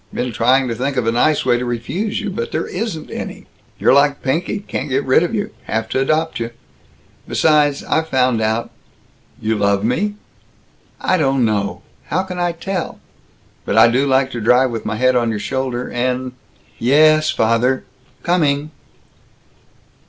Been 0.11 0.31
trying 0.33 0.67
to 0.67 0.73
think 0.73 0.97
of 0.97 1.05
a 1.05 1.11
nice 1.11 1.45
way 1.45 1.59
to 1.59 1.63
refuse 1.63 2.19
you. 2.21 2.31
But 2.31 2.51
there 2.51 2.65
isn't 2.65 3.11
any. 3.11 3.45
You're 3.77 3.93
like 3.93 4.23
Pinky 4.23 4.61
can't 4.61 4.89
get 4.89 5.05
rid 5.05 5.21
of 5.21 5.35
you 5.35 5.51
have 5.65 5.89
t' 5.89 5.99
adopt 5.99 6.39
you. 6.39 6.49
Besides, 7.27 7.83
I've 7.83 8.07
found 8.07 8.41
out" 8.41 8.71
"You 9.45 9.55
love 9.55 9.83
me?" 9.83 10.15
"I 10.99 11.17
don't 11.17 11.45
know! 11.45 11.83
How 12.05 12.23
can 12.23 12.39
I 12.39 12.51
tell? 12.51 12.99
But 13.63 13.77
I 13.77 13.89
do 13.91 14.07
like 14.07 14.31
to 14.31 14.41
drive 14.41 14.71
with 14.71 14.85
my 14.87 14.95
head 14.95 15.15
on 15.15 15.29
your 15.29 15.37
shoulder 15.37 15.87
and 15.91 16.31
Yesssss, 16.79 17.31
father, 17.35 17.83
coming!" 18.23 18.71